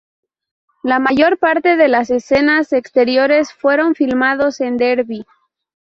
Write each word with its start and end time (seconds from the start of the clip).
La 0.81 0.97
mayor 0.97 1.37
parte 1.37 1.75
de 1.77 1.87
las 1.87 2.09
escenas 2.09 2.73
exteriores 2.73 3.53
fueron 3.53 3.93
filmados 3.93 4.59
en 4.59 4.75
Derby. 4.77 5.27